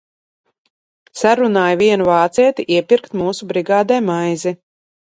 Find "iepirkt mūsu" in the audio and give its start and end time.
2.79-3.53